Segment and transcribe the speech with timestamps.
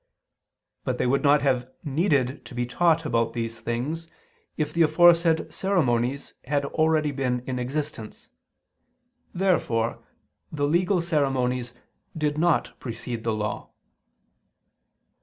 [0.83, 4.07] But they would not have needed to be taught about these things,
[4.57, 8.27] if the aforesaid ceremonies had been already in existence.
[9.31, 9.99] Therefore
[10.51, 11.75] the legal ceremonies
[12.17, 13.69] did not precede the Law.